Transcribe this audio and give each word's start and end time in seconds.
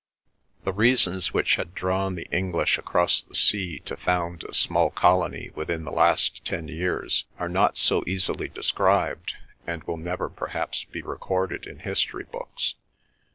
The 0.63 0.73
reasons 0.73 1.31
which 1.31 1.57
had 1.57 1.75
drawn 1.75 2.15
the 2.15 2.27
English 2.31 2.79
across 2.79 3.21
the 3.21 3.35
sea 3.35 3.77
to 3.81 3.95
found 3.95 4.43
a 4.45 4.51
small 4.55 4.89
colony 4.89 5.51
within 5.53 5.83
the 5.85 5.91
last 5.91 6.43
ten 6.43 6.67
years 6.67 7.25
are 7.37 7.47
not 7.47 7.77
so 7.77 8.03
easily 8.07 8.47
described, 8.47 9.35
and 9.67 9.83
will 9.83 9.97
never 9.97 10.27
perhaps 10.27 10.85
be 10.85 11.03
recorded 11.03 11.67
in 11.67 11.77
history 11.81 12.23
books. 12.23 12.73